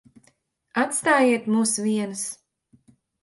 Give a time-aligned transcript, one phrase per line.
[0.83, 2.23] Atstājiet mūs vienus.